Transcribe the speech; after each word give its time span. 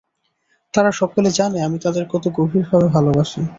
তারা 0.73 0.91
সকলে 0.91 1.29
জানে, 1.31 1.57
আমি 1.63 1.77
তাদের 1.79 2.03
কত 2.13 2.23
গভীরভাবে 2.37 2.87
ভালবাসি। 2.87 3.41